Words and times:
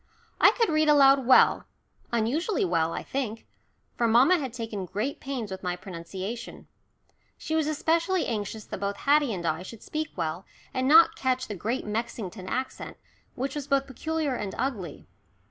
I 0.39 0.49
could 0.53 0.69
read 0.69 0.89
aloud 0.89 1.27
well, 1.27 1.65
unusually 2.11 2.65
well, 2.65 2.91
I 2.91 3.03
think, 3.03 3.45
for 3.95 4.07
mamma 4.07 4.39
had 4.39 4.51
taken 4.51 4.85
great 4.87 5.19
pains 5.19 5.51
with 5.51 5.61
my 5.61 5.75
pronunciation. 5.75 6.65
She 7.37 7.53
was 7.53 7.67
especially 7.67 8.25
anxious 8.25 8.65
that 8.65 8.79
both 8.79 8.95
Haddie 8.97 9.31
and 9.31 9.45
I 9.45 9.61
should 9.61 9.83
speak 9.83 10.09
well, 10.15 10.43
and 10.73 10.87
not 10.87 11.15
catch 11.15 11.47
the 11.47 11.53
Great 11.55 11.85
Mexington 11.85 12.47
accent, 12.47 12.97
which 13.35 13.53
was 13.53 13.67
both 13.67 13.85
peculiar 13.85 14.33
and 14.33 14.55
ugly. 14.57 15.05